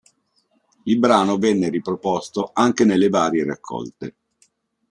[0.85, 4.15] Il brano venne riproposto anche nelle varie raccolte.